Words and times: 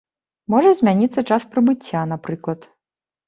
Можа 0.53 0.71
змяніцца 0.79 1.23
час 1.35 1.45
прыбыцця, 1.51 2.01
напрыклад. 2.13 2.67